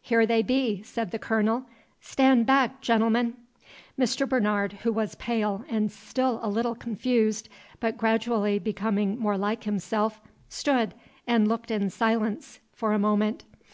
[0.00, 1.66] "Here they be," said the Colonel.
[2.00, 3.34] "Stan' beck, gentlemen!"
[3.98, 4.26] Mr.
[4.26, 10.22] Bernard, who was pale and still a little confused, but gradually becoming more like himself,
[10.48, 10.94] stood
[11.26, 13.44] and looked in silence for a moment.